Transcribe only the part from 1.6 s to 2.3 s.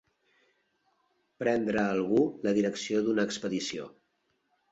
algú